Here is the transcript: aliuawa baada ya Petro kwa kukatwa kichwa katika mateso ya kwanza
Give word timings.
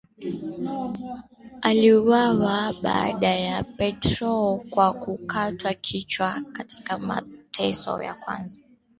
aliuawa 1.61 2.73
baada 2.83 3.35
ya 3.35 3.63
Petro 3.63 4.63
kwa 4.69 4.93
kukatwa 4.93 5.73
kichwa 5.73 6.41
katika 6.53 6.97
mateso 6.97 8.01
ya 8.01 8.13
kwanza 8.13 8.59